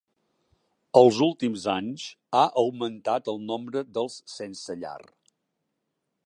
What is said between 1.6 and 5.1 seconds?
anys ha augmentat el nombre dels sensellar.